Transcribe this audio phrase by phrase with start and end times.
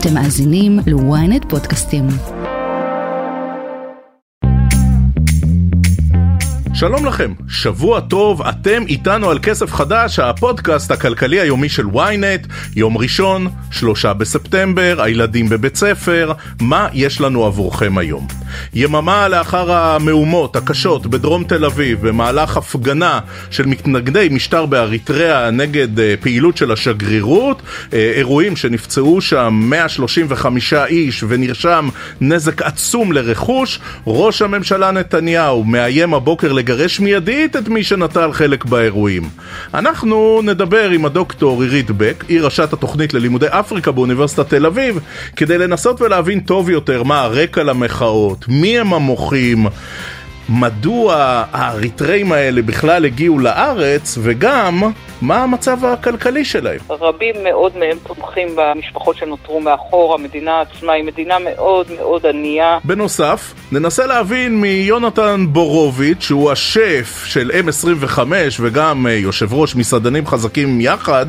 [0.00, 2.06] אתם מאזינים ל-ynet פודקאסטים.
[6.74, 12.98] שלום לכם, שבוע טוב, אתם איתנו על כסף חדש, הפודקאסט הכלכלי היומי של ynet, יום
[12.98, 18.26] ראשון, שלושה בספטמבר, הילדים בבית ספר, מה יש לנו עבורכם היום?
[18.74, 23.20] יממה לאחר המהומות הקשות בדרום תל אביב, במהלך הפגנה
[23.50, 27.62] של מתנגדי משטר באריתריאה נגד אה, פעילות של השגרירות,
[27.92, 31.88] אה, אירועים שנפצעו שם 135 איש ונרשם
[32.20, 39.22] נזק עצום לרכוש, ראש הממשלה נתניהו מאיים הבוקר לגרש מיידית את מי שנטל חלק באירועים.
[39.74, 44.98] אנחנו נדבר עם הדוקטור עירית בק, היא ראשת התוכנית ללימודי אפריקה באוניברסיטת תל אביב,
[45.36, 49.66] כדי לנסות ולהבין טוב יותר מה הרקע למחאות, מי הם המוחים,
[50.48, 54.82] מדוע האריתראים האלה בכלל הגיעו לארץ, וגם
[55.22, 56.78] מה המצב הכלכלי שלהם.
[56.90, 62.78] רבים מאוד מהם תומכים במשפחות שנותרו מאחור, המדינה עצמה היא מדינה מאוד מאוד ענייה.
[62.84, 68.18] בנוסף, ננסה להבין מיונתן בורוביץ', שהוא השף של M25
[68.60, 71.26] וגם אה, יושב ראש מסעדנים חזקים יחד,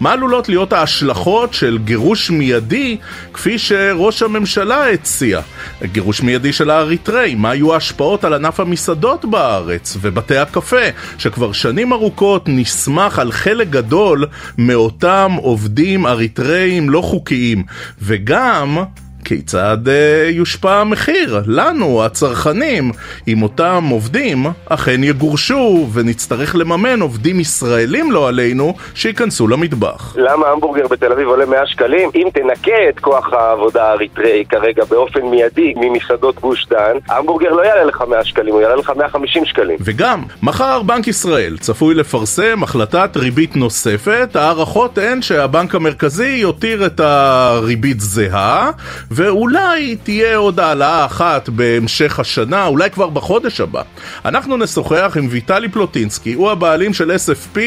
[0.00, 2.96] מה עלולות להיות ההשלכות של גירוש מיידי,
[3.32, 5.40] כפי שראש הממשלה הציע.
[5.82, 10.76] גירוש מיידי של האריתריאים, מה היו ההשפעות על ענף המסעדות בארץ ובתי הקפה,
[11.18, 14.26] שכבר שנים ארוכות נסמך על חלק גדול
[14.58, 17.62] מאותם עובדים אריתראים לא חוקיים,
[18.02, 18.78] וגם
[19.24, 22.92] כיצד אה, יושפע המחיר לנו, הצרכנים,
[23.28, 30.14] אם אותם עובדים אכן יגורשו ונצטרך לממן עובדים ישראלים לא עלינו שייכנסו למטבח.
[30.16, 32.10] למה המבורגר בתל אביב עולה 100 שקלים?
[32.14, 37.84] אם תנקה את כוח העבודה האריתראי כרגע באופן מיידי ממסעדות גוש דן, המבורגר לא יעלה
[37.84, 39.76] לך 100 שקלים, הוא יעלה לך 150 שקלים.
[39.80, 47.00] וגם, מחר בנק ישראל צפוי לפרסם החלטת ריבית נוספת, ההערכות הן שהבנק המרכזי יותיר את
[47.00, 48.70] הריבית זהה
[49.10, 53.82] ואולי תהיה עוד העלאה אחת בהמשך השנה, אולי כבר בחודש הבא.
[54.24, 57.58] אנחנו נשוחח עם ויטלי פלוטינסקי, הוא הבעלים של SFP,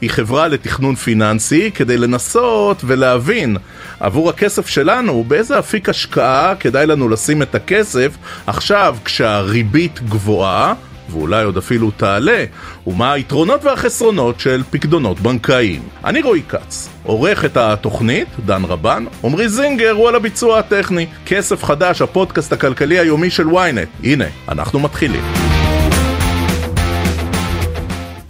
[0.00, 3.56] היא חברה לתכנון פיננסי, כדי לנסות ולהבין
[4.00, 10.74] עבור הכסף שלנו באיזה אפיק השקעה כדאי לנו לשים את הכסף עכשיו כשהריבית גבוהה.
[11.10, 12.44] ואולי עוד אפילו תעלה,
[12.86, 15.82] ומה היתרונות והחסרונות של פקדונות בנקאיים.
[16.04, 21.06] אני רועי כץ, עורך את התוכנית, דן רבן, עמרי זינגר הוא על הביצוע הטכני.
[21.26, 24.04] כסף חדש, הפודקאסט הכלכלי היומי של ynet.
[24.04, 25.55] הנה, אנחנו מתחילים.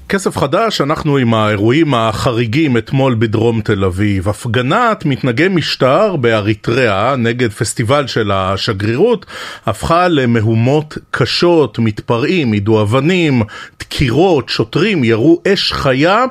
[0.09, 4.29] כסף חדש, אנחנו עם האירועים החריגים אתמול בדרום תל אביב.
[4.29, 9.27] הפגנת מתנגי משטר באריתריאה נגד פסטיבל של השגרירות
[9.67, 13.43] הפכה למהומות קשות, מתפרעים, יידו אבנים,
[13.81, 16.25] דקירות, שוטרים ירו אש חיה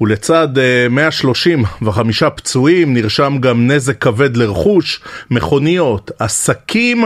[0.00, 0.48] ולצד
[0.90, 5.00] 135 אה, פצועים נרשם גם נזק כבד לרכוש,
[5.30, 7.04] מכוניות, עסקים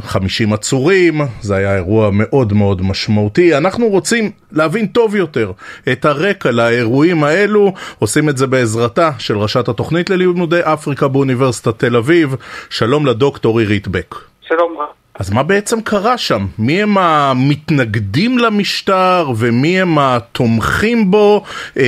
[0.00, 3.56] 50 עצורים, זה היה אירוע מאוד מאוד משמעותי.
[3.56, 5.52] אנחנו רוצים להבין טוב יותר
[5.92, 11.96] את הרקע לאירועים האלו, עושים את זה בעזרתה של ראשת התוכנית ללימודי אפריקה באוניברסיטת תל
[11.96, 12.34] אביב.
[12.70, 14.14] שלום לדוקטור עירית בק.
[14.40, 14.86] שלום רב.
[15.20, 16.40] אז מה בעצם קרה שם?
[16.58, 21.42] מי הם המתנגדים למשטר ומי הם התומכים בו?
[21.76, 21.82] אמ,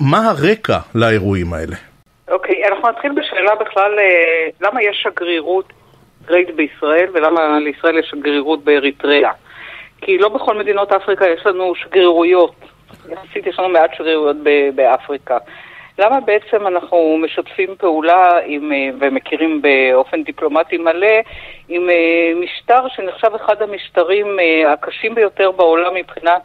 [0.00, 1.76] מה הרקע לאירועים האלה?
[2.30, 5.72] אוקיי, okay, אנחנו נתחיל בשאלה בכלל, אה, למה יש שגרירות
[6.30, 9.32] אריתראית בישראל ולמה לישראל יש שגרירות באריתריאה.
[10.00, 12.54] כי לא בכל מדינות אפריקה יש לנו שגרירויות.
[13.08, 14.36] יחסית יש לנו מעט שגרירויות
[14.74, 15.38] באפריקה.
[15.98, 21.16] למה בעצם אנחנו משתפים פעולה עם, אה, ומכירים באופן דיפלומטי מלא
[21.68, 26.36] עם אה, משטר שנחשב אחד המשטרים אה, הקשים ביותר בעולם מבחינה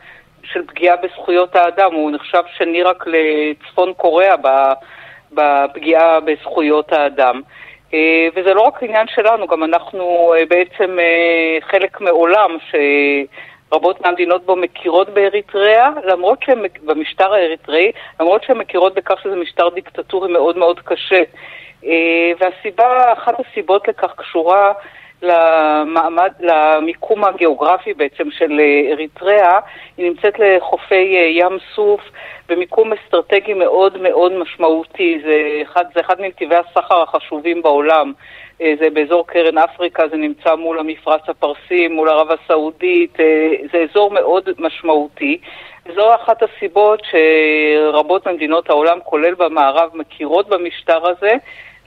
[0.44, 1.94] של פגיעה בזכויות האדם?
[1.94, 4.36] הוא נחשב שני רק לצפון קוריאה
[5.32, 7.42] בפגיעה בזכויות האדם.
[7.94, 14.46] אה, וזה לא רק עניין שלנו, גם אנחנו אה, בעצם אה, חלק מעולם שרבות מהמדינות
[14.46, 20.58] בו מכירות באריתריאה, למרות שהן, במשטר האריתראי, למרות שהן מכירות בכך שזה משטר דיקטטורי מאוד
[20.58, 21.22] מאוד קשה.
[22.40, 24.74] והסיבה, אחת הסיבות לכך קשורה
[25.24, 28.62] למעמד, למיקום הגיאוגרפי בעצם של
[28.92, 29.60] אריתריאה,
[29.98, 32.02] היא נמצאת לחופי ים סוף
[32.50, 38.14] במיקום אסטרטגי מאוד מאוד משמעותי, זה אחד, זה אחד מנתיבי הסחר החשובים בעולם.
[38.62, 43.86] אה, זה באזור קרן אפריקה, זה נמצא מול המפרץ הפרסי, מול ערב הסעודית, אה, זה
[43.90, 45.38] אזור מאוד משמעותי.
[45.96, 51.32] זו אחת הסיבות שרבות ממדינות העולם, כולל במערב, מכירות במשטר הזה,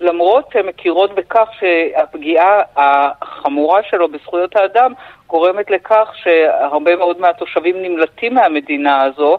[0.00, 4.92] למרות שהן מכירות בכך שהפגיעה החמורה שלו בזכויות האדם
[5.26, 9.38] גורמת לכך שהרבה מאוד מהתושבים נמלטים מהמדינה הזו,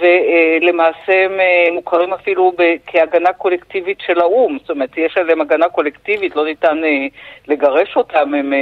[0.00, 2.52] ולמעשה הם אה, מוכרים אפילו
[2.86, 7.06] כהגנה קולקטיבית של האו"ם, זאת אומרת, יש עליהם הגנה קולקטיבית, לא ניתן אה,
[7.48, 8.52] לגרש אותם, הם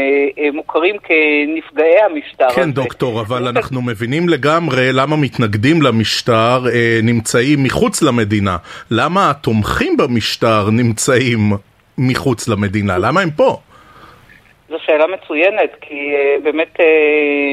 [0.52, 2.72] מוכרים כנפגעי המשטר כן, הזה.
[2.72, 6.58] דוקטור, אבל אנחנו מבינים לגמרי למה מתנגדים למשטר
[7.02, 8.56] נמצאים מחוץ למדינה.
[8.90, 11.52] למה התומכים במשטר נמצאים
[11.98, 12.98] מחוץ למדינה?
[12.98, 13.58] למה הם פה?
[14.72, 16.82] זו שאלה מצוינת, כי uh, באמת uh,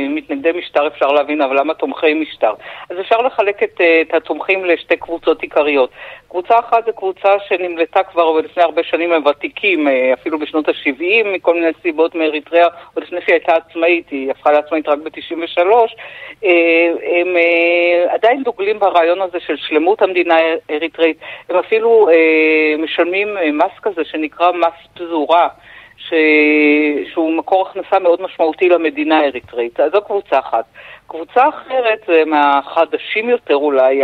[0.10, 2.54] מתנגדי משטר אפשר להבין, אבל למה תומכי משטר?
[2.90, 5.90] אז אפשר לחלק את, uh, את התומכים לשתי קבוצות עיקריות.
[6.30, 11.28] קבוצה אחת זו קבוצה שנמלטה כבר לפני הרבה שנים, הם ותיקים, uh, אפילו בשנות ה-70,
[11.28, 15.60] מכל מיני סיבות מאריתריאה, עוד לפני שהיא הייתה עצמאית, היא הפכה לעצמאית רק ב-93.
[15.60, 16.46] Uh,
[17.04, 20.36] הם uh, עדיין דוגלים ברעיון הזה של שלמות המדינה
[20.70, 21.18] האריתראית.
[21.50, 25.48] הם אפילו uh, משלמים מס כזה שנקרא מס פזורה.
[26.00, 26.14] ש...
[27.14, 29.80] שהוא מקור הכנסה מאוד משמעותי למדינה האריתראית.
[29.80, 30.66] אז זו קבוצה אחת.
[31.08, 34.04] קבוצה אחרת מהחדשים יותר אולי.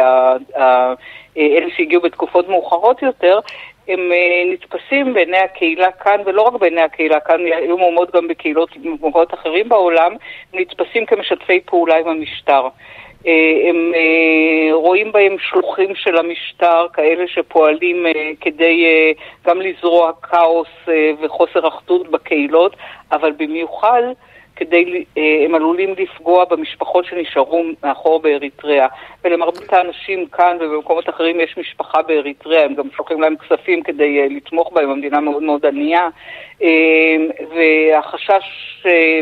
[1.37, 3.39] אלה שהגיעו בתקופות מאוחרות יותר,
[3.87, 8.77] הם אה, נתפסים בעיני הקהילה כאן, ולא רק בעיני הקהילה כאן, היו מהומות גם בקהילות
[8.77, 10.13] במקומות אחרים בעולם,
[10.53, 12.67] נתפסים כמשתפי פעולה עם המשטר.
[13.27, 18.11] אה, הם אה, רואים בהם שלוחים של המשטר, כאלה שפועלים אה,
[18.41, 18.85] כדי
[19.45, 20.67] גם לזרוע כאוס
[21.21, 22.75] וחוסר אחדות בקהילות,
[23.11, 24.01] אבל במיוחד
[24.55, 25.03] כדי,
[25.45, 28.87] הם עלולים לפגוע במשפחות שנשארו מאחור באריתריאה.
[29.23, 34.71] ולמרבית האנשים כאן ובמקומות אחרים יש משפחה באריתריאה, הם גם שולחים להם כספים כדי לתמוך
[34.73, 36.09] בהם, המדינה מאוד מאוד ענייה.
[37.55, 38.45] והחשש,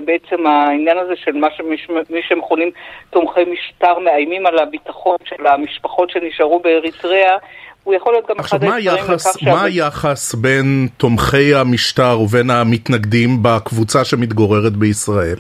[0.06, 2.72] בעצם העניין הזה של מה שמי שמכונים
[3.10, 7.38] תומכי משטר מאיימים על הביטחון של המשפחות שנשארו באריתריאה,
[7.84, 9.26] הוא יכול להיות גם אחד הדברים לכך ש...
[9.28, 15.38] עכשיו, מה היחס בין תומכי המשטר ובין המתנגדים בקבוצה שמתגוררת בישראל?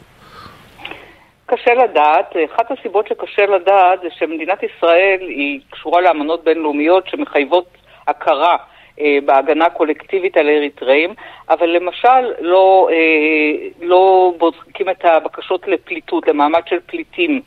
[1.45, 2.35] קשה לדעת.
[2.55, 7.65] אחת הסיבות שקשה לדעת זה שמדינת ישראל היא קשורה לאמנות בינלאומיות שמחייבות
[8.07, 8.57] הכרה
[8.99, 11.13] אה, בהגנה קולקטיבית על אריתראים,
[11.49, 17.41] אבל למשל לא, אה, לא בודקים את הבקשות לפליטות, למעמד של פליטים.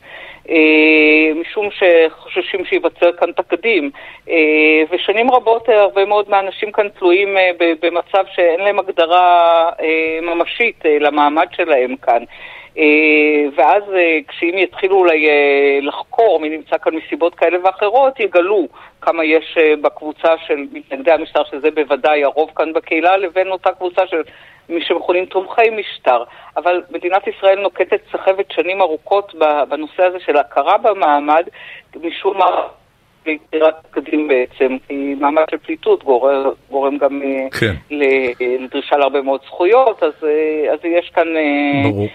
[0.49, 3.91] אה, משום שחוששים שייווצר כאן תקדים.
[4.29, 7.37] אה, ושנים רבות אה, הרבה מאוד מהאנשים כאן תלויים
[7.81, 9.69] במצב שאין להם הגדרה
[10.21, 12.23] ממשית למעמד שלהם כאן.
[13.55, 13.83] ואז
[14.27, 15.27] כשאם יתחילו אולי
[15.81, 18.67] לחקור מי נמצא כאן מסיבות כאלה ואחרות, יגלו
[19.01, 24.21] כמה יש בקבוצה של מתנגדי המשטר, שזה בוודאי הרוב כאן בקהילה, לבין אותה קבוצה של
[24.69, 26.23] מי שמכונים תומכי משטר.
[26.57, 29.35] אבל מדינת ישראל נוקטת סחבת שנים ארוכות
[29.69, 31.43] בנושא הזה של הכרה במעמד,
[32.03, 32.67] משום מה
[33.27, 37.73] ליצירת קדים בעצם, כי מעמד של פליטות גורם, גורם גם אה, כן.
[37.89, 42.07] לדרישה להרבה מאוד זכויות, אז, אה, אז יש כאן אה, ברור.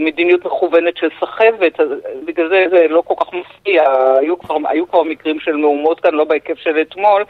[0.00, 1.88] מדיניות מכוונת של סחבת, אז
[2.24, 3.82] בגלל זה זה לא כל כך מפתיע,
[4.20, 7.24] היו כבר, היו כבר מקרים של מהומות כאן, לא בהיקף של אתמול,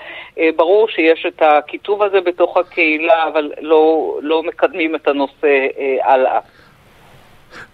[0.56, 5.66] ברור שיש את הכיתוב הזה בתוך הקהילה, אבל לא, לא מקדמים את הנושא
[6.02, 6.38] הלאה.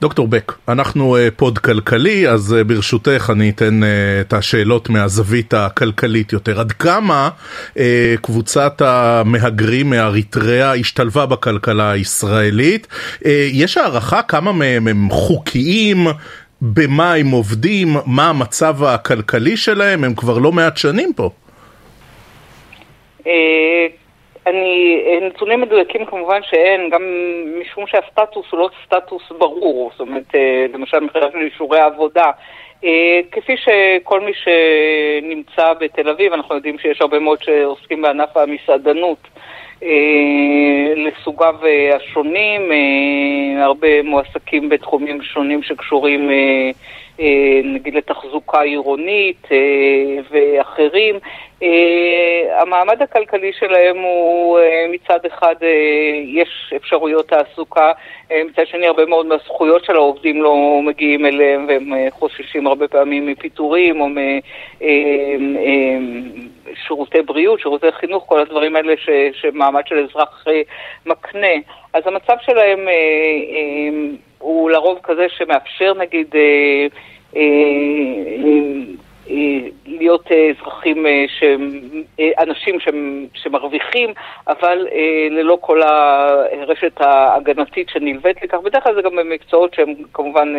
[0.00, 3.88] דוקטור בק, אנחנו אה, פוד כלכלי, אז אה, ברשותך אני אתן אה,
[4.20, 6.60] את השאלות מהזווית הכלכלית יותר.
[6.60, 7.28] עד כמה
[8.20, 12.86] קבוצת המהגרים מאריתריאה השתלבה בכלכלה הישראלית?
[13.52, 16.06] יש הערכה כמה מהם הם חוקיים?
[16.62, 17.96] במה הם עובדים?
[18.06, 20.04] מה המצב הכלכלי שלהם?
[20.04, 21.30] הם כבר לא מעט שנים פה.
[24.46, 27.02] אני, נתונים מדויקים כמובן שאין, גם
[27.60, 32.30] משום שהסטטוס הוא לא סטטוס ברור, זאת אומרת, אה, למשל מבחינת אישורי העבודה.
[32.84, 39.18] אה, כפי שכל מי שנמצא בתל אביב, אנחנו יודעים שיש הרבה מאוד שעוסקים בענף המסעדנות
[39.82, 41.54] אה, לסוגיו
[41.96, 42.72] השונים,
[43.58, 46.30] הרבה מועסקים בתחומים שונים שקשורים
[47.64, 49.48] נגיד לתחזוקה עירונית
[50.30, 51.18] ואחרים.
[51.60, 51.64] Uh,
[52.60, 54.58] המעמד הכלכלי שלהם הוא
[54.92, 55.54] מצד אחד
[56.24, 57.92] יש אפשרויות תעסוקה,
[58.30, 64.00] מצד שני הרבה מאוד מהזכויות של העובדים לא מגיעים אליהם והם חוששים הרבה פעמים מפיטורים
[64.00, 64.08] או
[66.72, 70.44] משירותי בריאות, שירותי חינוך, כל הדברים האלה ש, שמעמד של אזרח
[71.06, 71.56] מקנה.
[71.96, 76.94] אז המצב שלהם uh, uh, הוא לרוב כזה שמאפשר נגיד uh,
[77.32, 79.06] uh, uh,
[79.86, 81.24] להיות אה, אזרחים, אה,
[82.20, 82.78] אה, אנשים
[83.34, 84.10] שמרוויחים,
[84.48, 84.86] אבל
[85.30, 88.58] ללא כל הרשת ההגנתית שנלווית לכך.
[88.64, 90.54] בדרך כלל זה גם במקצועות שהם כמובן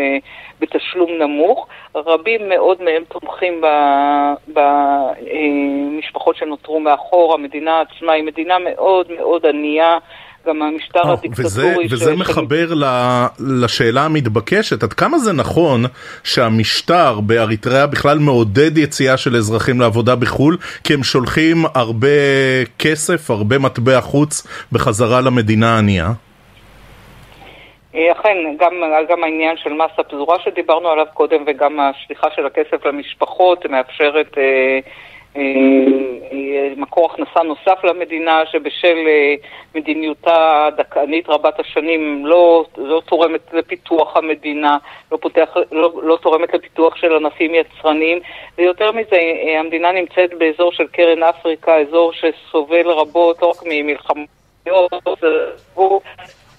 [0.60, 1.67] בתשלום נמוך.
[1.96, 3.62] רבים מאוד מהם תומכים
[4.48, 7.34] במשפחות שנותרו מאחור.
[7.34, 9.98] המדינה עצמה היא מדינה מאוד מאוד ענייה.
[10.48, 11.46] גם המשטר אה, הדיקטטורי.
[11.46, 12.84] וזה, ש- וזה ש- מחבר ל,
[13.39, 15.84] לשאלה המתבקשת, עד כמה זה נכון
[16.24, 22.08] שהמשטר באריתריאה בכלל מעודד יציאה של אזרחים לעבודה בחו"ל, כי הם שולחים הרבה
[22.80, 26.12] כסף, הרבה מטבע חוץ בחזרה למדינה הענייה?
[27.96, 28.74] אה, אכן, גם,
[29.10, 34.80] גם העניין של מס הפזורה שדיברנו עליו קודם וגם השליחה של הכסף למשפחות מאפשרת אה,
[36.77, 39.36] מקור הכנסה נוסף למדינה שבשל אה,
[39.75, 44.77] מדיניותה הדכאנית רבת השנים לא, לא תורמת לפיתוח המדינה,
[45.12, 48.20] לא, פותח, לא, לא תורמת לפיתוח של ענפים יצרניים.
[48.58, 54.27] ויותר מזה, אה, המדינה נמצאת באזור של קרן אפריקה, אזור שסובל רבות לא רק ממלחמות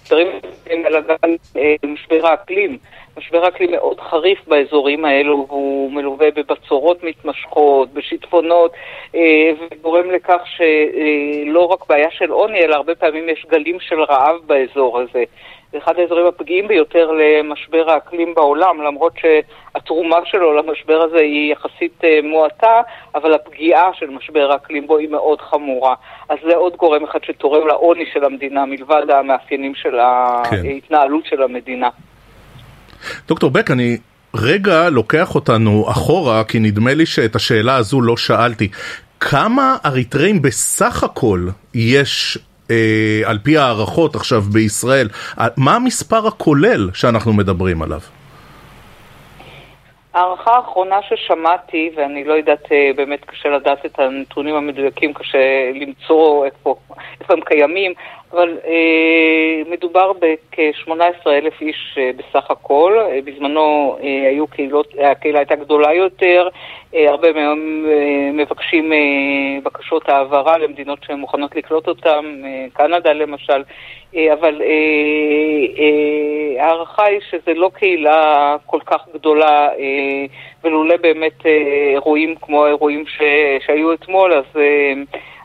[0.09, 0.29] משברים
[0.71, 2.79] אלא גם אה, משבר האקלים.
[3.19, 8.73] משבר האקלים מאוד חריף באזורים האלו, והוא מלווה בבצורות מתמשכות, בשיטפונות,
[9.15, 14.37] אה, וגורם לכך שלא רק בעיה של עוני, אלא הרבה פעמים יש גלים של רעב
[14.47, 15.25] באזור הזה.
[15.73, 22.05] זה אחד האזורים הפגיעים ביותר למשבר האקלים בעולם, למרות שהתרומה שלו למשבר הזה היא יחסית
[22.05, 22.81] אה, מועטה,
[23.15, 25.95] אבל הפגיעה של משבר האקלים בו היא מאוד חמורה.
[26.29, 29.97] אז זה עוד גורם אחד שתורם לעוני של המדינה, מלבד המאפיינים של
[30.51, 30.67] כן.
[30.67, 31.89] ההתנהלות של המדינה.
[33.29, 33.97] דוקטור בק, אני
[34.35, 38.69] רגע לוקח אותנו אחורה, כי נדמה לי שאת השאלה הזו לא שאלתי.
[39.21, 41.41] כמה אריתראים בסך הכל
[41.75, 42.39] יש
[42.71, 45.09] אה, על פי הערכות עכשיו בישראל?
[45.57, 48.01] מה המספר הכולל שאנחנו מדברים עליו?
[50.15, 56.45] ההערכה האחרונה ששמעתי, ואני לא יודעת, אה, באמת קשה לדעת את הנתונים המדויקים, קשה למצוא
[56.45, 56.77] איפה,
[57.21, 57.93] איפה הם קיימים,
[58.33, 62.99] אבל אה, מדובר בכ-18 אלף איש אה, בסך הכל.
[62.99, 66.49] אה, בזמנו אה, היו קהילות, הקהילה הייתה גדולה יותר,
[66.95, 68.99] אה, הרבה מהם אה, מבקשים אה,
[69.63, 73.63] בקשות העברה למדינות שהן מוכנות לקלוט אותם, אה, קנדה למשל,
[74.17, 74.63] אה, אבל
[76.59, 80.27] ההערכה היא שזה לא קהילה כל כך גדולה, אה,
[80.65, 83.23] ולולא באמת אה, אירועים כמו האירועים ש,
[83.67, 84.93] שהיו אתמול, אז אה,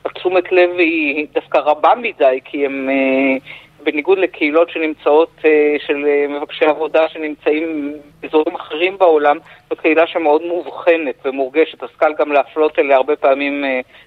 [0.06, 2.90] התשומת לב היא דווקא רבה מדי, כי הם...
[2.90, 3.38] אה,
[3.86, 9.38] בניגוד לקהילות שנמצאות, אה, של אה, מבקשי עבודה שנמצאים באזורים אחרים בעולם,
[9.70, 13.66] זו קהילה שמאוד מאובחנת ומורגשת, אז קל גם להפלות אליה הרבה פעמים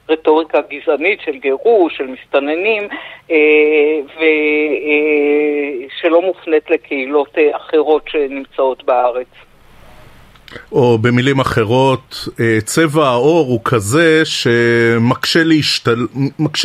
[0.08, 2.88] רטוריקה גזענית של גירוש, של מסתננים,
[5.92, 9.28] ושלא מופנית לקהילות אחרות שנמצאות בארץ.
[10.72, 12.28] או במילים אחרות,
[12.64, 16.06] צבע העור הוא כזה שמקשה להשתל...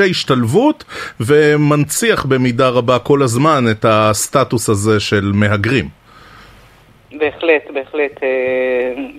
[0.09, 0.83] השתלבות
[1.19, 5.85] ומנציח במידה רבה כל הזמן את הסטטוס הזה של מהגרים.
[7.11, 8.19] בהחלט, בהחלט.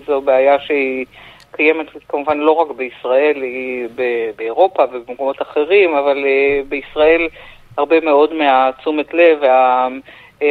[0.07, 1.05] זו בעיה שהיא
[1.51, 3.87] קיימת כמובן לא רק בישראל, היא
[4.35, 6.17] באירופה ובמקומות אחרים, אבל
[6.69, 7.27] בישראל
[7.77, 9.87] הרבה מאוד מהתשומת לב וה...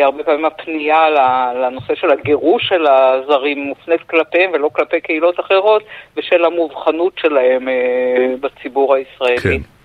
[0.01, 1.11] הרבה פעמים הפנייה
[1.55, 5.83] לנושא של הגירוש של הזרים מופנית כלפיהם ולא כלפי קהילות אחרות
[6.17, 7.69] בשל המובחנות שלהם
[8.41, 9.39] בציבור הישראלי.
[9.39, 9.82] כן.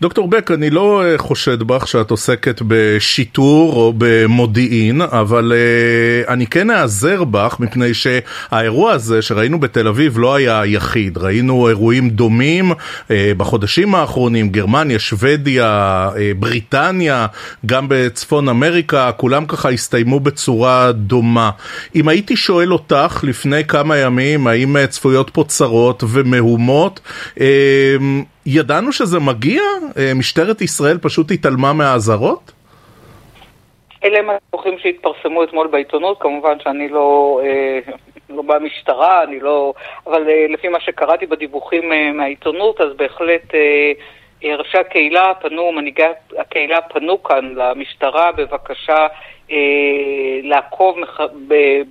[0.00, 6.70] דוקטור בק, אני לא חושד בך שאת עוסקת בשיטור או במודיעין, אבל uh, אני כן
[6.70, 11.18] אעזר בך מפני שהאירוע הזה שראינו בתל אביב לא היה היחיד.
[11.18, 17.26] ראינו אירועים דומים uh, בחודשים האחרונים, גרמניה, שוודיה, בריטניה,
[17.66, 21.50] גם בצפון אמריקה, כולם ככה הסתיימו בצורה דומה.
[21.94, 27.00] אם הייתי שואל אותך לפני כמה ימים, האם צפויות פה צרות ומהומות,
[28.46, 29.62] ידענו שזה מגיע?
[30.14, 32.52] משטרת ישראל פשוט התעלמה מהאזהרות?
[34.04, 37.40] אלה הם הדיווחים שהתפרסמו אתמול בעיתונות, כמובן שאני לא,
[38.30, 39.72] לא במשטרה, אני לא...
[40.06, 43.54] אבל לפי מה שקראתי בדיווחים מהעיתונות, אז בהחלט
[44.44, 46.02] ראשי הקהילה פנו, מנהיגי
[46.38, 49.06] הקהילה פנו כאן למשטרה בבקשה
[50.42, 50.96] לעקוב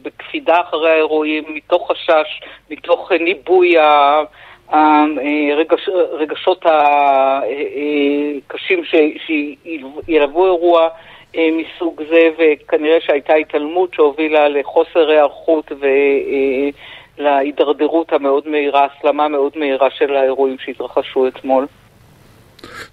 [0.01, 4.19] בקפידה אחרי האירועים, מתוך חשש, מתוך ניבוי ה...
[6.13, 6.65] רגשות
[8.47, 8.83] הקשים
[9.25, 10.87] שילוו אירוע
[11.37, 15.71] מסוג זה, וכנראה שהייתה התעלמות שהובילה לחוסר היערכות
[17.17, 21.67] ולהידרדרות המאוד מהירה, הסלמה מאוד מהירה של האירועים שהתרחשו אתמול.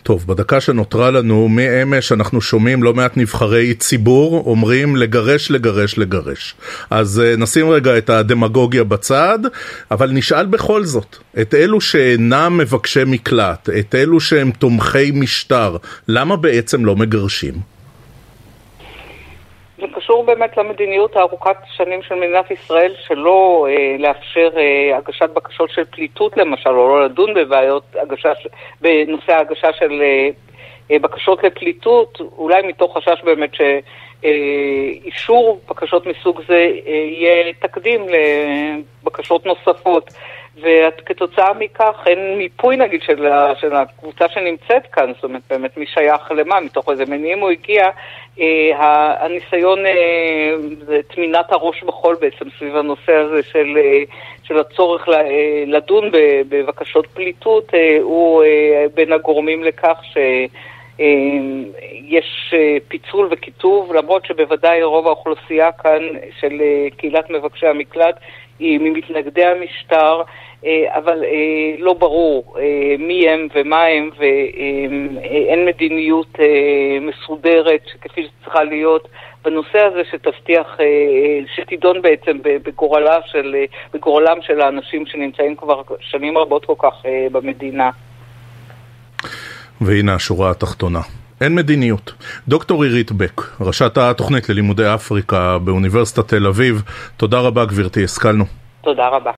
[0.02, 6.54] טוב, בדקה שנותרה לנו, מאמש אנחנו שומעים לא מעט נבחרי ציבור אומרים לגרש, לגרש, לגרש.
[6.90, 9.38] אז נשים רגע את הדמגוגיה בצד,
[9.90, 15.76] אבל נשאל בכל זאת, את אלו שאינם מבקשי מקלט, את אלו שהם תומכי משטר,
[16.08, 17.75] למה בעצם לא מגרשים?
[19.78, 25.70] זה קשור באמת למדיניות הארוכת שנים של מדינת ישראל שלא אה, לאפשר אה, הגשת בקשות
[25.70, 28.32] של פליטות למשל, או לא לדון בבעיות הגשה,
[28.80, 33.50] בנושא ההגשה של אה, בקשות לפליטות, אולי מתוך חשש באמת
[34.22, 40.10] שאישור בקשות מסוג זה יהיה תקדים לבקשות נוספות.
[40.62, 43.28] וכתוצאה מכך אין מיפוי נגיד של,
[43.60, 47.90] של הקבוצה שנמצאת כאן, זאת אומרת באמת מי שייך למה, מתוך איזה מניעים הוא הגיע,
[48.40, 49.92] אה, הניסיון, אה,
[50.86, 54.02] זה טמינת הראש בחול בעצם סביב הנושא הזה של, אה,
[54.42, 56.10] של הצורך אה, לדון
[56.48, 60.16] בבקשות פליטות, אה, הוא אה, בין הגורמים לכך ש...
[61.00, 61.06] אה,
[62.08, 66.02] יש אה, פיצול וקיטוב, למרות שבוודאי רוב האוכלוסייה כאן
[66.40, 68.18] של אה, קהילת מבקשי המקלט
[68.60, 70.22] ממתנגדי המשטר,
[70.64, 72.62] אה, אבל אה, לא ברור אה,
[72.98, 76.38] מי הם ומה הם, ואין מדיניות
[77.00, 79.08] מסודרת כפי שצריכה להיות
[79.44, 80.78] בנושא הזה שתבטיח,
[81.56, 83.54] שתידון בעצם בגורלה של,
[83.94, 87.90] בגורלם של האנשים שנמצאים כבר שנים רבות כל כך במדינה.
[89.80, 91.00] והנה השורה התחתונה.
[91.40, 92.12] אין מדיניות.
[92.48, 96.82] דוקטור עירית בק, ראשת התוכנית ללימודי אפריקה באוניברסיטת תל אביב,
[97.16, 98.44] תודה רבה גברתי, השכלנו.
[98.84, 99.30] תודה רבה.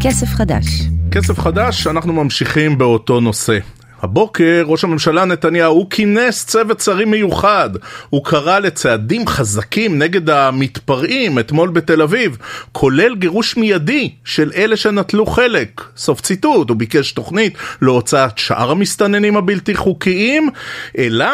[0.00, 0.64] כסף חדש.
[1.10, 3.58] כסף חדש, אנחנו ממשיכים באותו נושא.
[4.06, 7.70] הבוקר ראש הממשלה נתניהו כינס צוות שרים מיוחד.
[8.10, 12.36] הוא קרא לצעדים חזקים נגד המתפרעים אתמול בתל אביב,
[12.72, 15.82] כולל גירוש מיידי של אלה שנטלו חלק.
[15.96, 20.50] סוף ציטוט, הוא ביקש תוכנית להוצאת שאר המסתננים הבלתי חוקיים,
[20.98, 21.26] אלא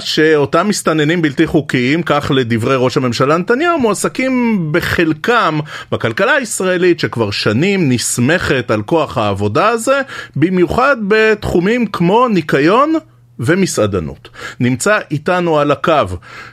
[0.00, 5.58] שאותם מסתננים בלתי חוקיים, כך לדברי ראש הממשלה נתניהו, מועסקים בחלקם
[5.92, 10.00] בכלכלה הישראלית שכבר שנים נסמכת על כוח העבודה הזה,
[10.36, 12.94] במיוחד בתחומים כמו כמו ניקיון
[13.38, 14.28] ומסעדנות.
[14.60, 16.04] נמצא איתנו על הקו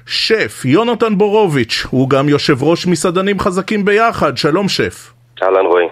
[0.05, 5.13] שף יונתן בורוביץ', הוא גם יושב ראש מסעדנים חזקים ביחד, שלום שף.
[5.43, 5.85] אהלן רועי.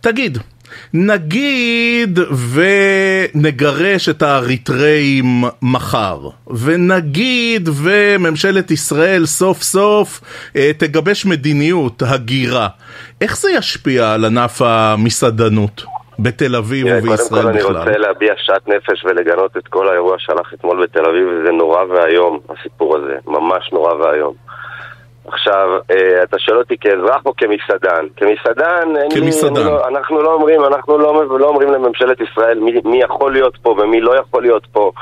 [0.00, 0.38] תגיד,
[0.94, 2.18] נגיד
[3.34, 10.20] ונגרש את האריתראים מחר, ונגיד וממשלת ישראל סוף סוף
[10.56, 12.68] אה, תגבש מדיניות הגירה,
[13.20, 15.95] איך זה ישפיע על ענף המסעדנות?
[16.18, 17.62] בתל אביב ובישראל בכלל.
[17.62, 21.28] קודם כל אני רוצה להביע שאט נפש ולגנות את כל האירוע שהלך אתמול בתל אביב,
[21.28, 24.34] וזה נורא ואיום, הסיפור הזה, ממש נורא ואיום.
[25.28, 28.06] עכשיו, אה, אתה שואל אותי כאזרח או כמסעדן?
[28.16, 29.66] כמסעדן, כמסעדן.
[29.66, 33.76] לא, אנחנו לא אומרים, אנחנו לא, לא אומרים לממשלת ישראל מי, מי יכול להיות פה
[33.78, 34.92] ומי לא יכול להיות פה.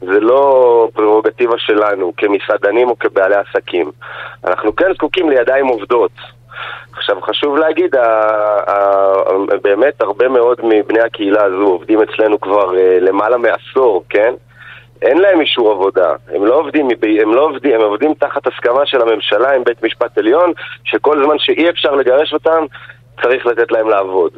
[0.00, 3.90] זה לא פררוגטיבה שלנו כמסעדנים או כבעלי עסקים.
[4.44, 6.10] אנחנו כן זקוקים לידיים עובדות.
[6.92, 7.94] עכשיו חשוב להגיד,
[9.62, 14.34] באמת הרבה מאוד מבני הקהילה הזו עובדים אצלנו כבר אה, למעלה מעשור, כן?
[15.02, 16.88] אין להם אישור עבודה, הם לא עובדים,
[17.22, 20.52] הם לא עובדים, הם עובדים תחת הסכמה של הממשלה עם בית משפט עליון,
[20.84, 22.64] שכל זמן שאי אפשר לגרש אותם,
[23.22, 24.32] צריך לתת להם לעבוד.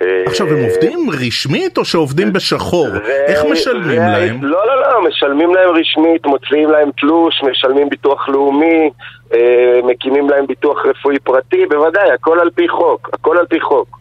[0.00, 2.86] עכשיו הם עובדים רשמית או שעובדים בשחור?
[3.26, 4.44] איך משלמים להם?
[4.44, 8.90] לא, לא, לא, משלמים להם רשמית, מוציאים להם תלוש, משלמים ביטוח לאומי,
[9.34, 13.98] אה, מקימים להם ביטוח רפואי פרטי, בוודאי, הכל על פי חוק, הכל על פי חוק.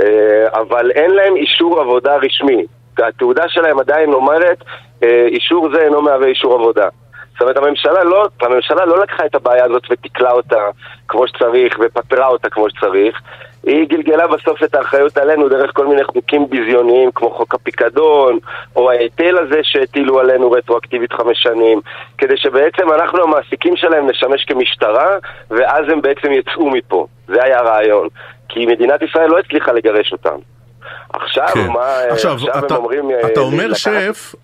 [0.00, 2.66] אה, אבל אין להם אישור עבודה רשמי.
[2.98, 4.64] התעודה שלהם עדיין אומרת,
[5.02, 6.88] אה, אישור זה אינו מהווה אישור עבודה.
[7.32, 10.60] זאת אומרת, הממשלה לא, הממשלה לא לקחה את הבעיה הזאת ותיקלה אותה
[11.08, 13.20] כמו שצריך ופתרה אותה כמו שצריך.
[13.66, 18.38] היא גלגלה בסוף את האחריות עלינו דרך כל מיני חוקים ביזיוניים כמו חוק הפיקדון
[18.76, 21.80] או ההיטל הזה שהטילו עלינו רטרואקטיבית חמש שנים
[22.18, 25.18] כדי שבעצם אנחנו המעסיקים שלהם נשמש כמשטרה
[25.50, 27.06] ואז הם בעצם יצאו מפה.
[27.28, 28.08] זה היה הרעיון.
[28.48, 30.36] כי מדינת ישראל לא הצליחה לגרש אותם.
[31.12, 31.66] עכשיו, כן.
[31.66, 33.10] מה, עכשיו, עכשיו אתה, הם אומרים...
[33.32, 33.76] אתה אומר לקחת...
[33.76, 34.34] שף...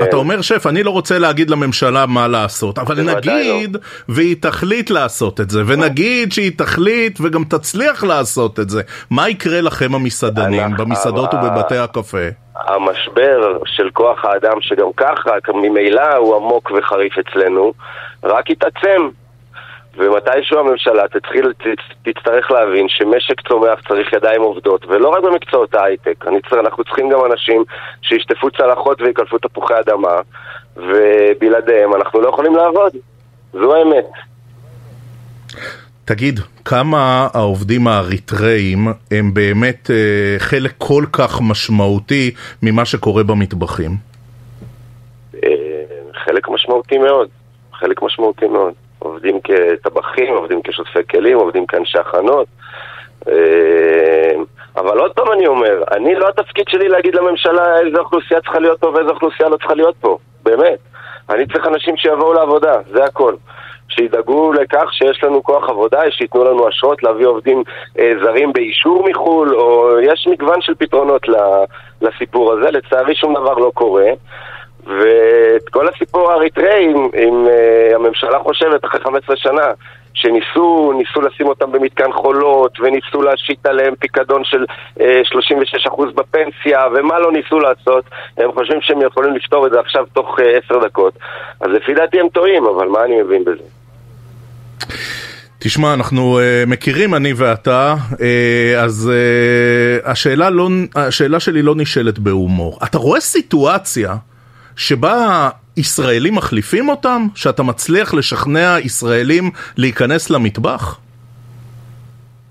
[0.00, 0.04] כן.
[0.04, 3.14] אתה אומר שף, אני לא רוצה להגיד לממשלה מה לעשות, אבל לא.
[3.14, 3.80] נגיד לא.
[4.08, 9.60] והיא תחליט לעשות את זה, ונגיד שהיא תחליט וגם תצליח לעשות את זה, מה יקרה
[9.60, 12.28] לכם המסעדנים במסעדות ובבתי הקפה?
[12.56, 17.72] המשבר של כוח האדם שגם ככה, ממילא הוא עמוק וחריף אצלנו,
[18.24, 19.08] רק יתעצם.
[19.96, 21.52] ומתישהו הממשלה תתחיל,
[22.02, 26.24] תצטרך להבין שמשק צומח צריך ידיים עובדות, ולא רק במקצועות ההייטק.
[26.52, 27.64] אנחנו צריכים גם אנשים
[28.02, 30.16] שישטפו צלחות ויקלפו תפוחי אדמה,
[30.76, 32.92] ובלעדיהם אנחנו לא יכולים לעבוד.
[33.52, 34.06] זו האמת.
[36.04, 43.90] תגיד, כמה העובדים האריתראים הם באמת אה, חלק כל כך משמעותי ממה שקורה במטבחים?
[45.44, 45.50] אה,
[46.24, 47.28] חלק משמעותי מאוד,
[47.72, 48.72] חלק משמעותי מאוד.
[49.04, 52.46] עובדים כטבחים, עובדים כשותפי כלים, עובדים כאנשי הכנות.
[53.28, 54.34] אה,
[54.76, 58.80] אבל עוד פעם אני אומר, אני לא התפקיד שלי להגיד לממשלה איזה אוכלוסייה צריכה להיות
[58.80, 60.78] פה ואיזה אוכלוסייה לא צריכה להיות פה, באמת.
[61.30, 63.34] אני צריך אנשים שיבואו לעבודה, זה הכל.
[63.88, 67.62] שידאגו לכך שיש לנו כוח עבודה, שייתנו לנו אשרות להביא עובדים
[67.98, 71.22] אה, זרים באישור מחו"ל, או יש מגוון של פתרונות
[72.02, 74.10] לסיפור הזה, לצערי שום דבר לא קורה.
[74.86, 79.72] ואת כל הסיפור האריתראי, אם, אם uh, הממשלה חושבת אחרי 15 שנה
[80.14, 84.64] שניסו ניסו לשים אותם במתקן חולות וניסו להשית עליהם פיקדון של
[84.98, 85.22] uh, אה,
[85.88, 88.04] 36% בפנסיה ומה לא ניסו לעשות
[88.38, 91.14] הם חושבים שהם יכולים לפתור את זה עכשיו תוך uh, 10 דקות
[91.60, 93.64] אז לפי דעתי הם טועים, אבל מה אני מבין בזה?
[95.58, 98.16] תשמע, אנחנו uh, מכירים אני ואתה, uh,
[98.78, 102.78] אז uh, השאלה, לא, השאלה שלי לא נשאלת בהומור.
[102.84, 104.14] אתה רואה סיטואציה
[104.76, 107.26] שבה ישראלים מחליפים אותם?
[107.34, 111.00] שאתה מצליח לשכנע ישראלים להיכנס למטבח?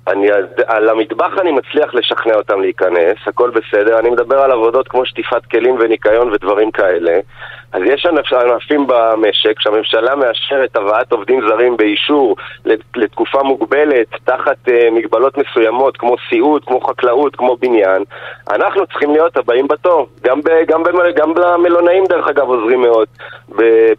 [0.08, 0.28] אני,
[0.68, 4.00] על המטבח אני מצליח לשכנע אותם להיכנס, הכל בסדר.
[4.00, 7.20] אני מדבר על עבודות כמו שטיפת כלים וניקיון ודברים כאלה.
[7.74, 12.36] אז יש ענפים במשק שהממשלה מאשרת הבאת עובדים זרים באישור
[12.96, 18.04] לתקופה מוגבלת תחת uh, מגבלות מסוימות כמו סיעוד, כמו חקלאות, כמו בניין.
[18.50, 20.08] אנחנו צריכים להיות הבאים בתור.
[20.24, 23.08] גם, ב, גם, ב, גם למלונאים דרך אגב עוזרים מאוד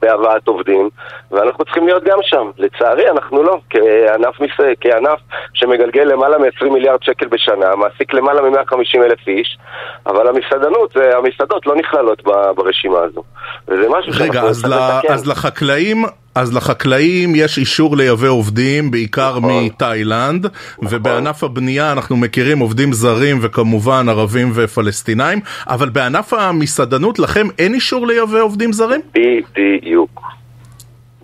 [0.03, 0.89] בהבאת עובדים
[1.31, 2.51] ואנחנו צריכים להיות גם שם.
[2.59, 3.59] לצערי אנחנו לא.
[3.71, 4.37] כענף,
[4.81, 5.19] כענף
[5.55, 9.59] שמגלגל למעלה מ-20 מיליארד שקל בשנה מעסיק למעלה מ-150 אלף איש
[10.07, 12.23] אבל המסעדנות, המסעדות לא נכללות
[12.57, 13.23] ברשימה הזו
[13.68, 14.72] וזה משהו רגע, אז, ל...
[15.09, 19.64] אז לחקלאים, אז לחקלאים יש אישור לייבא עובדים, בעיקר נכון.
[19.64, 20.88] מתאילנד, נכון.
[20.90, 28.07] ובענף הבנייה אנחנו מכירים עובדים זרים וכמובן ערבים ופלסטינאים, אבל בענף המסעדנות לכם אין אישור
[28.07, 29.00] לייבא עובדים זרים?
[29.55, 30.20] בדיוק.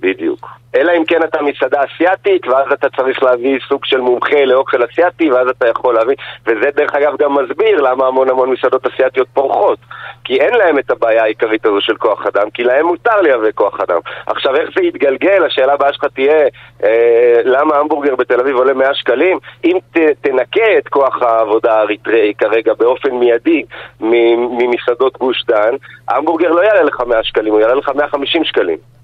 [0.00, 0.59] בדיוק.
[0.74, 5.30] אלא אם כן אתה מסעדה אסיאתית, ואז אתה צריך להביא סוג של מומחה לאוכל אסיאתי,
[5.30, 6.14] ואז אתה יכול להביא,
[6.46, 9.78] וזה דרך אגב גם מסביר למה המון המון מסעדות אסיאתיות פורחות.
[10.24, 13.80] כי אין להם את הבעיה העיקרית הזו של כוח אדם, כי להם מותר לייבא כוח
[13.80, 14.00] אדם.
[14.26, 15.44] עכשיו, איך זה יתגלגל?
[15.44, 16.48] השאלה הבאה שלך תהיה,
[16.84, 19.38] אה, למה המבורגר בתל אביב עולה 100 שקלים?
[19.64, 23.62] אם ת, תנקה את כוח העבודה האריתראי כרגע באופן מיידי
[24.00, 25.74] ממסעדות גוש דן,
[26.08, 28.99] המבורגר לא יעלה לך 100 שקלים, הוא יעלה לך 150 שקלים.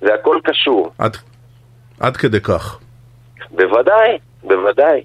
[0.00, 0.92] זה הכל קשור.
[0.98, 1.16] עד,
[2.00, 2.78] עד כדי כך.
[3.50, 5.02] בוודאי, בוודאי,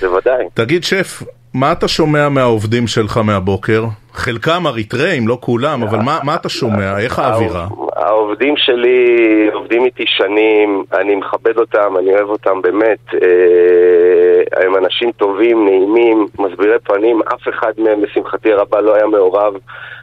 [0.00, 0.44] בוודאי.
[0.54, 1.22] תגיד שף,
[1.54, 3.84] מה אתה שומע מהעובדים שלך מהבוקר?
[4.12, 6.98] חלקם אריתראים, לא כולם, אבל מה, מה אתה שומע?
[6.98, 7.66] איך האווירה?
[7.96, 9.06] העובדים שלי
[9.52, 12.98] עובדים איתי שנים, אני מכבד אותם, אני אוהב אותם באמת.
[13.14, 19.54] אה, הם אנשים טובים, נעימים, מסבירי פנים, אף אחד מהם, לשמחתי הרבה, לא היה מעורב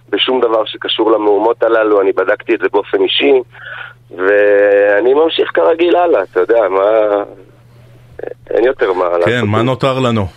[0.10, 3.34] בשום דבר שקשור למהומות הללו, אני בדקתי את זה באופן אישי.
[4.12, 7.24] ואני ממשיך כרגיל הלאה, אתה יודע, מה...
[8.50, 9.26] אין יותר מה לעשות.
[9.26, 10.28] כן, מה נותר לנו?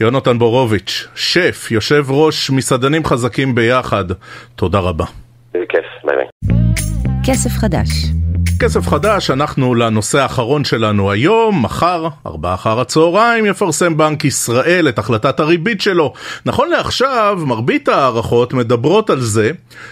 [0.00, 4.04] יונתן בורוביץ', שף, יושב ראש מסעדנים חזקים ביחד,
[4.56, 5.04] תודה רבה.
[5.52, 6.26] כיף, ביי ביי.
[7.26, 7.88] כסף חדש
[8.60, 14.98] כסף חדש, אנחנו לנושא האחרון שלנו היום, מחר, ארבעה אחר הצהריים, יפרסם בנק ישראל את
[14.98, 16.12] החלטת הריבית שלו.
[16.46, 19.50] נכון לעכשיו, מרבית ההערכות מדברות על זה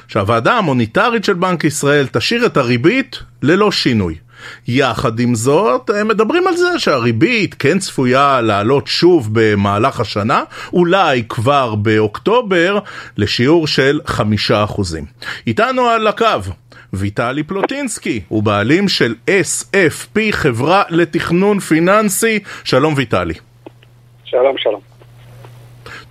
[0.08, 4.14] שהוועדה המוניטרית של בנק ישראל תשאיר את הריבית ללא שינוי.
[4.68, 11.22] יחד עם זאת, הם מדברים על זה שהריבית כן צפויה לעלות שוב במהלך השנה, אולי
[11.28, 12.78] כבר באוקטובר,
[13.16, 15.04] לשיעור של חמישה אחוזים.
[15.46, 16.26] איתנו על הקו
[16.92, 22.38] ויטלי פלוטינסקי הוא בעלים של SFP, חברה לתכנון פיננסי.
[22.64, 23.34] שלום ויטלי.
[24.24, 24.87] שלום, שלום.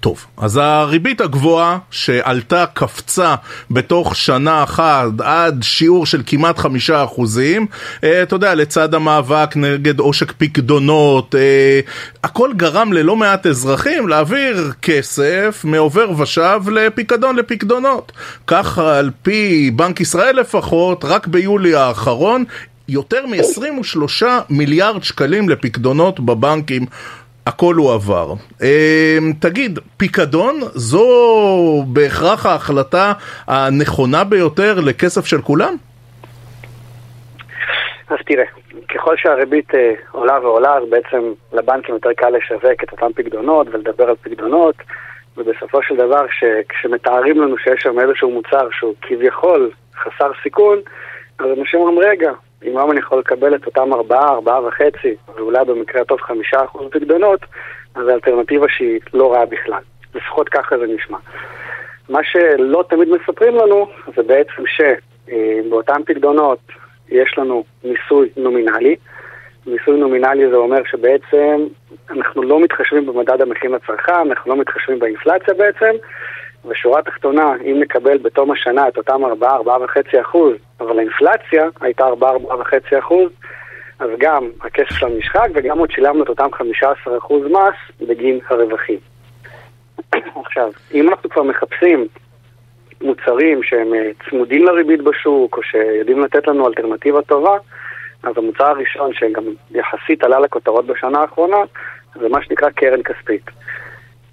[0.08, 3.36] טוב, אז הריבית הגבוהה שעלתה קפצה
[3.72, 7.68] בתוך שנה אחת עד שיעור של כמעט חמישה אחוזים,
[8.04, 11.80] אה, אתה יודע, לצד המאבק נגד עושק פקדונות, אה,
[12.24, 18.12] הכל גרם ללא מעט אזרחים להעביר כסף מעובר ושב לפיקדון לפקדונות.
[18.48, 22.44] כך על פי בנק ישראל לפחות, רק ביולי האחרון
[22.88, 26.86] יותר מ-23 מיליארד שקלים לפקדונות בבנקים
[27.48, 28.34] הכל הועבר.
[28.62, 31.06] אמ, תגיד, פיקדון זו
[31.88, 33.14] בהכרח ההחלטה
[33.48, 35.76] הנכונה ביותר לכסף של כולם?
[38.10, 38.46] אז תראה,
[38.96, 44.10] ככל שהריבית אה, עולה ועולה, אז בעצם לבנקים יותר קל לשווק את אותם פקדונות ולדבר
[44.10, 44.76] על פקדונות,
[45.38, 46.26] ובסופו של דבר,
[46.70, 50.78] כשמתארים לנו שיש שם איזשהו מוצר שהוא כביכול חסר סיכון,
[51.40, 52.32] אז אנשים אומרים, רגע,
[52.64, 56.88] אם היום אני יכול לקבל את אותם ארבעה, ארבעה וחצי, ואולי במקרה הטוב חמישה אחוז
[56.92, 57.40] פקדונות,
[57.96, 59.82] אז האלטרנטיבה שהיא לא רעה בכלל.
[60.16, 61.18] לפחות ככה זה נשמע.
[62.10, 66.60] מה שלא תמיד מספרים לנו, זה בעצם שבאותם פקדונות
[67.10, 68.96] יש לנו מיסוי נומינלי.
[69.66, 71.68] מיסוי נומינלי זה אומר שבעצם
[72.10, 75.92] אנחנו לא מתחשבים במדד המחיר לצרכן, אנחנו לא מתחשבים באינפלציה בעצם,
[76.66, 83.30] ושורה תחתונה, אם נקבל בתום השנה את אותם 4-4.5 אחוז, אבל האינפלציה הייתה 4-4.5 אחוז,
[84.00, 89.00] אז גם הכסף שלנו נשחק וגם עוד שילמנו את אותם 15 אחוז מס בגין הרווחים.
[90.46, 92.08] עכשיו, אם אנחנו כבר מחפשים
[93.02, 97.58] מוצרים שהם אה, צמודים לריבית בשוק, או שיודעים לתת לנו אלטרנטיבה טובה,
[98.24, 101.58] אז המוצר הראשון שגם יחסית עלה לכותרות בשנה האחרונה,
[102.16, 103.50] זה מה שנקרא קרן כספית.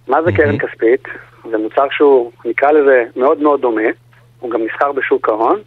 [0.08, 1.08] מה זה קרן כספית?
[1.50, 3.90] זה מוצר שהוא, נקרא לזה, מאוד מאוד דומה,
[4.40, 5.60] הוא גם נסחר בשוק ההון.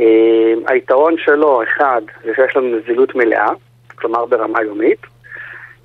[0.00, 3.48] אה, היתרון שלו, אחד, זה שיש לנו נזילות מלאה,
[3.94, 5.06] כלומר ברמה יומית.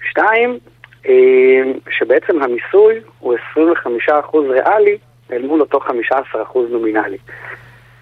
[0.09, 0.59] שתיים,
[1.07, 4.97] אה, שבעצם המיסוי הוא 25% ריאלי
[5.31, 7.17] אל מול אותו 15% נומינלי.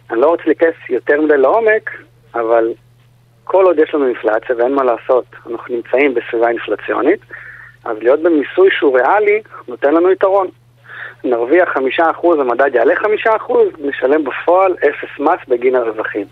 [0.10, 1.90] אני לא רוצה להיכנס יותר מדי לעומק,
[2.36, 2.74] אבל
[3.44, 7.20] כל עוד יש לנו אינפלציה ואין מה לעשות, אנחנו נמצאים בסביבה אינפלציונית,
[7.86, 10.48] אז להיות במיסוי שהוא ריאלי נותן לנו יתרון.
[11.24, 16.26] נרוויח חמישה אחוז, המדד יעלה חמישה אחוז, נשלם בפועל אפס מס בגין הרווחים.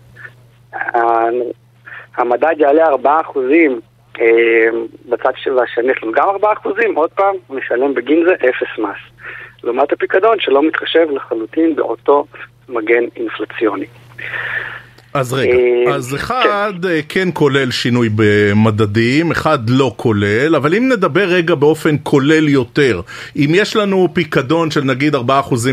[2.16, 3.80] המדד יעלה ארבעה אחוזים,
[4.20, 4.68] אה,
[5.08, 9.26] בצד השני יש לנו גם ארבעה אחוזים, עוד פעם, נשלם בגין זה אפס מס.
[9.64, 12.24] לעומת הפיקדון שלא מתחשב לחלוטין באותו
[12.68, 13.86] מגן אינפלציוני.
[15.16, 17.00] אז רגע, אה, אז אחד כן.
[17.08, 23.00] כן כולל שינוי במדדים, אחד לא כולל, אבל אם נדבר רגע באופן כולל יותר,
[23.36, 25.18] אם יש לנו פיקדון של נגיד 4%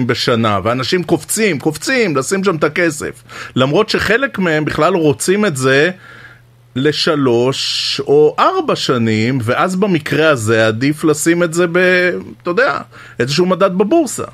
[0.06, 3.23] בשנה, ואנשים קופצים, קופצים לשים שם את הכסף,
[3.56, 5.91] למרות שחלק מהם בכלל רוצים את זה
[6.75, 11.77] לשלוש או ארבע שנים, ואז במקרה הזה עדיף לשים את זה ב...
[12.41, 12.79] אתה יודע,
[13.19, 14.25] איזשהו מדד בבורסה.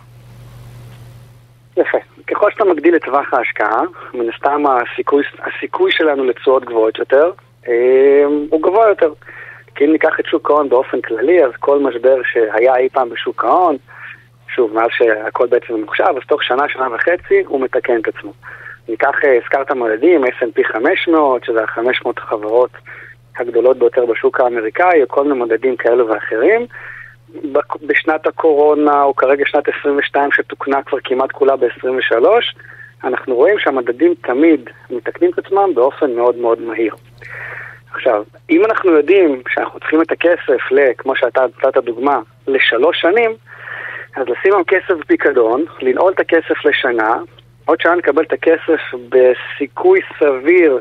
[1.78, 2.09] יפה.
[2.32, 3.82] ככל שאתה מגדיל את טווח ההשקעה,
[4.14, 7.32] מן הסתם הסיכוי, הסיכוי שלנו לתשואות גבוהות יותר,
[7.68, 9.14] אה, הוא גבוה יותר.
[9.76, 13.44] כי אם ניקח את שוק ההון באופן כללי, אז כל משבר שהיה אי פעם בשוק
[13.44, 13.78] ההון,
[14.56, 18.34] שוב, מאז שהכל בעצם ממוחשב, אז תוך שנה, שנה וחצי, הוא מתקן את עצמו.
[18.90, 22.72] ניקח, אה, הזכרת מדדים, S&P 500, שזה ה-500 החברות
[23.38, 26.66] הגדולות ביותר בשוק האמריקאי, או כל מיני מדדים כאלו ואחרים.
[27.82, 32.26] בשנת הקורונה, או כרגע שנת 22 שתוקנה כבר כמעט כולה ב-23,
[33.04, 36.96] אנחנו רואים שהמדדים תמיד מתקנים את עצמם באופן מאוד מאוד מהיר.
[37.92, 43.32] עכשיו, אם אנחנו יודעים שאנחנו צריכים את הכסף, ל, כמו שאתה נתת דוגמה, לשלוש שנים,
[44.16, 47.18] אז לשים שם כסף בפיקדון, לנעול את הכסף לשנה,
[47.66, 50.80] עוד שנה נקבל את הכסף בסיכוי סביר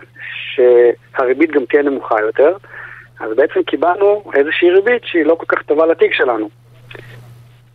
[0.54, 2.56] שהריבית גם תהיה נמוכה יותר,
[3.20, 6.48] אז בעצם קיבלנו איזושהי ריבית שהיא לא כל כך טובה לתיק שלנו.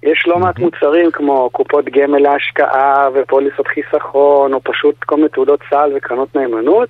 [0.03, 5.59] יש לא מעט מוצרים כמו קופות גמל להשקעה ופוליסות חיסכון, או פשוט כל מיני תעודות
[5.69, 6.89] סל וקרנות נאמנות,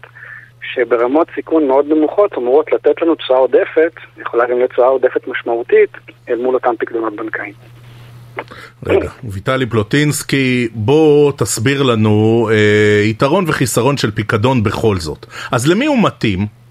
[0.74, 5.90] שברמות סיכון מאוד נמוכות אמורות לתת לנו תשואה עודפת, יכולה גם להיות תשואה עודפת משמעותית,
[6.30, 7.54] אל מול אותם פקדונות בנקאיים.
[8.86, 15.26] רגע, ויטלי פלוטינסקי, בוא תסביר לנו אה, יתרון וחיסרון של פיקדון בכל זאת.
[15.52, 16.63] אז למי הוא מתאים?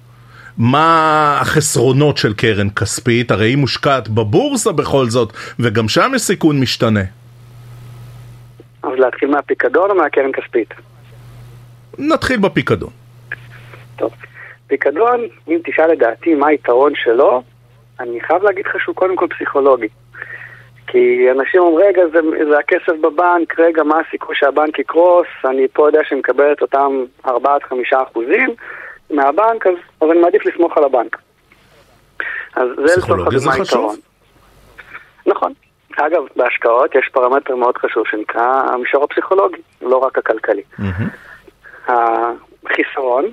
[0.58, 3.30] מה החסרונות של קרן כספית?
[3.30, 7.04] הרי היא מושקעת בבורסה בכל זאת, וגם שם יש סיכון משתנה.
[8.82, 10.74] אז להתחיל מהפיקדון או מהקרן כספית?
[11.98, 12.90] נתחיל בפיקדון.
[13.96, 14.12] טוב,
[14.66, 17.42] פיקדון, אם תשאל לדעתי מה היתרון שלו,
[18.00, 19.88] אני חייב להגיד לך שהוא קודם כל פסיכולוגי.
[20.86, 25.26] כי אנשים אומרים, רגע, זה, זה הכסף בבנק, רגע, מה הסיכוי שהבנק יקרוס?
[25.44, 27.30] אני פה יודע שאני מקבל את אותם 4-5
[28.02, 28.54] אחוזים,
[29.12, 31.18] מהבנק, אז, אז אני מעדיף לסמוך על הבנק.
[32.54, 33.96] אז זה לצורך הדוגמה יתרון.
[35.26, 35.52] נכון.
[35.96, 40.62] אגב, בהשקעות יש פרמטר מאוד חשוב שנקרא המישור הפסיכולוגי, לא רק הכלכלי.
[40.78, 41.92] Mm-hmm.
[42.66, 43.24] החיסרון,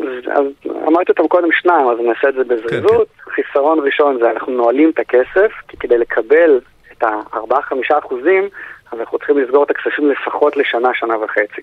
[0.00, 0.44] אז
[0.88, 3.08] אמרתי אותם קודם שניים, אז נעשה את זה בזריזות.
[3.08, 3.30] כן, כן.
[3.30, 6.60] חיסרון ראשון זה אנחנו נועלים את הכסף, כי כדי לקבל
[6.92, 8.48] את ה-4-5 אחוזים,
[8.92, 11.62] אז אנחנו צריכים לסגור את הכספים לפחות לשנה, שנה וחצי.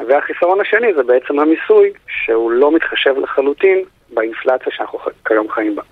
[0.00, 5.82] והחיסרון השני זה בעצם המיסוי, שהוא לא מתחשב לחלוטין באינפלציה שאנחנו כיום חיים בה.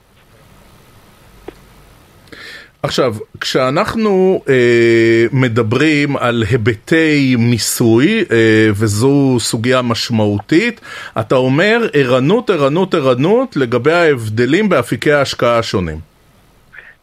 [2.82, 10.80] עכשיו, כשאנחנו אה, מדברים על היבטי מיסוי, אה, וזו סוגיה משמעותית,
[11.20, 15.96] אתה אומר ערנות, ערנות, ערנות לגבי ההבדלים באפיקי ההשקעה השונים.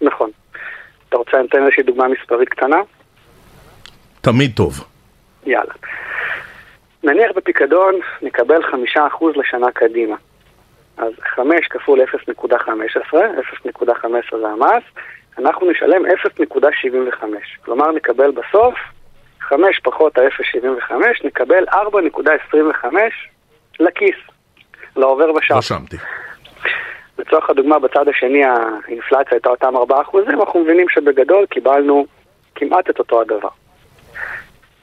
[0.01, 0.29] נכון.
[1.09, 2.77] אתה רוצה לתת איזושהי דוגמה מספרית קטנה?
[4.21, 4.83] תמיד טוב.
[5.45, 5.73] יאללה.
[7.03, 10.15] נניח בפיקדון נקבל חמישה אחוז לשנה קדימה.
[10.97, 12.45] אז חמש כפול 0.15,
[13.13, 14.83] 0.15 זה המס,
[15.37, 17.23] אנחנו נשלם 0.75.
[17.65, 18.75] כלומר נקבל בסוף
[19.39, 22.85] 5 פחות ה-0.75, נקבל 4.25
[23.79, 24.15] לכיס,
[24.95, 25.55] לעובר ושם.
[25.55, 25.97] רשמתי.
[27.19, 29.89] לצורך הדוגמה, בצד השני האינפלציה הייתה אותם 4%,
[30.29, 32.05] אנחנו מבינים שבגדול קיבלנו
[32.55, 33.49] כמעט את אותו הדבר.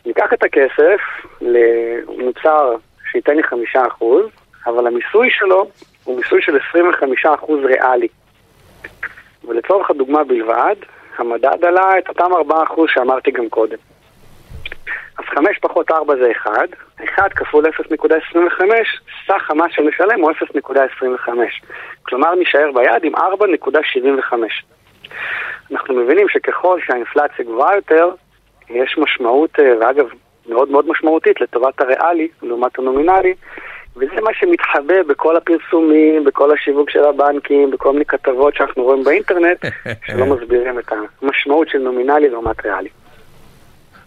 [0.09, 1.01] ניקח את הכסף
[1.41, 2.77] למוצר
[3.11, 4.27] שייתן לי חמישה אחוז,
[4.67, 5.67] אבל המיסוי שלו
[6.05, 7.29] הוא מיסוי של 25%
[7.65, 8.09] ריאלי.
[9.45, 10.77] ולצורך הדוגמה בלבד,
[11.19, 12.55] המדד עלה את אותם 4%
[12.87, 13.77] שאמרתי גם קודם.
[15.19, 16.53] אז 5 פחות 4 זה 1,
[17.05, 17.73] 1 כפול 0.25,
[19.27, 21.29] סך המס שנשלם הוא 0.25.
[22.03, 23.21] כלומר נשאר ביד עם 4.75.
[25.73, 28.11] אנחנו מבינים שככל שהאינפלציה גבוהה יותר,
[28.71, 30.07] יש משמעות, אה, ואגב,
[30.49, 33.35] מאוד מאוד משמעותית לטובת הריאלי לעומת הנומינלי,
[33.97, 39.65] וזה מה שמתחבא בכל הפרסומים, בכל השיווק של הבנקים, בכל מיני כתבות שאנחנו רואים באינטרנט,
[40.07, 42.89] שלא מסבירים את המשמעות של נומינלי לעומת ריאלי.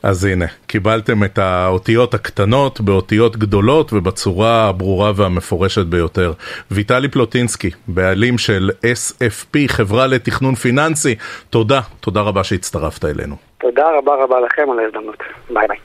[0.03, 6.33] אז הנה, קיבלתם את האותיות הקטנות באותיות גדולות ובצורה הברורה והמפורשת ביותר.
[6.71, 11.15] ויטלי פלוטינסקי, בעלים של SFP, חברה לתכנון פיננסי,
[11.49, 13.50] תודה, תודה רבה שהצטרפת אלינו.
[13.75, 15.17] תודה רבה רבה לכם על ההזדמנות.
[15.49, 15.77] ביי ביי.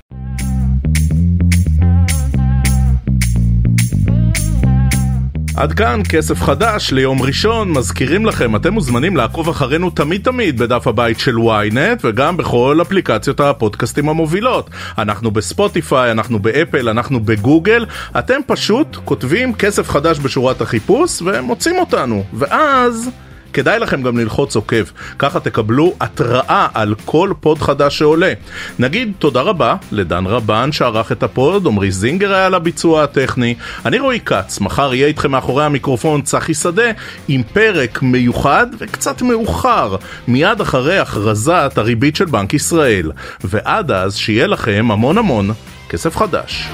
[5.57, 10.87] עד כאן כסף חדש ליום ראשון, מזכירים לכם, אתם מוזמנים לעקוב אחרינו תמיד תמיד בדף
[10.87, 14.71] הבית של ynet וגם בכל אפליקציות הפודקאסטים המובילות.
[14.99, 17.87] אנחנו בספוטיפיי, אנחנו באפל, אנחנו בגוגל,
[18.19, 23.11] אתם פשוט כותבים כסף חדש בשורת החיפוש ומוצאים אותנו, ואז...
[23.57, 24.85] כדאי לכם גם ללחוץ עוקב,
[25.19, 28.33] ככה תקבלו התראה על כל pod חדש שעולה.
[28.79, 33.55] נגיד תודה רבה לדן רבן שערך את ה pod, עמרי זינגר היה על הביצוע הטכני,
[33.85, 36.91] אני רועי כץ, מחר יהיה איתכם מאחורי המיקרופון צחי שדה
[37.29, 39.97] עם פרק מיוחד וקצת מאוחר,
[40.29, 43.13] מיד אחרי הכרזת הריבית של בנק ישראל.
[43.45, 45.51] ועד אז שיהיה לכם המון המון
[45.89, 46.69] כסף חדש.